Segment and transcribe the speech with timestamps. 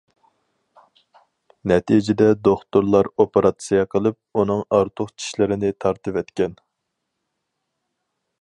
[1.71, 6.61] نەتىجىدە، دوختۇرلار ئوپېراتسىيە قىلىپ، ئۇنىڭ ئارتۇق چىشلىرىنى تارتىۋەتكەن.